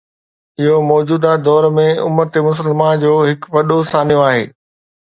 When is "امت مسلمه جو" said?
2.07-3.13